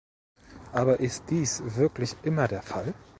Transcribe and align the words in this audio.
Aber 0.73 0.99
ist 0.99 1.25
dies 1.29 1.61
wirklich 1.63 2.15
immer 2.23 2.47
der 2.47 2.63
Fall? 2.63 2.95